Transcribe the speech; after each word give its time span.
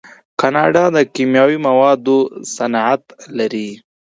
کاناډا 0.39 0.85
د 0.95 0.97
کیمیاوي 1.13 1.57
موادو 1.67 2.17
صنعت 2.55 3.03
لري. 3.37 3.69